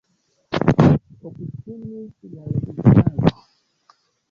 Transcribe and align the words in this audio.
Obstinis 1.31 2.17
la 2.31 2.47
registaro. 2.57 3.37